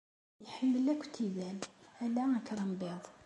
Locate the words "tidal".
1.15-1.59